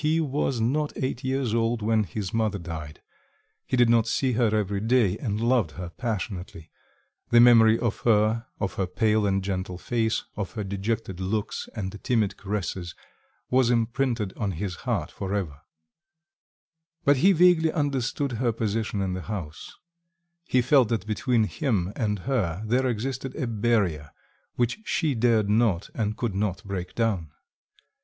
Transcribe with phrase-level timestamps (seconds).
[0.01, 3.03] He was not eight years old when his mother died;
[3.67, 6.71] he did not see her every day, and loved her passionately;
[7.29, 12.03] the memory of her, of her pale and gentle face, of her dejected looks and
[12.03, 12.95] timid caresses,
[13.51, 15.61] was imprinted on his heart for ever;
[17.05, 19.77] but he vaguely understood her position in the house;
[20.45, 24.09] he felt that between him and her there existed a barrier
[24.55, 27.29] which she dared not and could not break down.